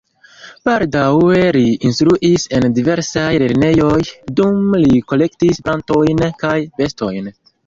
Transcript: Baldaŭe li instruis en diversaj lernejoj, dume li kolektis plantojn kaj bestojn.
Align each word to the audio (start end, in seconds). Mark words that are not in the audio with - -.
Baldaŭe 0.67 1.43
li 1.57 1.65
instruis 1.89 2.45
en 2.59 2.65
diversaj 2.79 3.27
lernejoj, 3.43 3.93
dume 4.41 4.81
li 4.87 5.05
kolektis 5.13 5.63
plantojn 5.69 6.27
kaj 6.43 6.57
bestojn. 6.83 7.31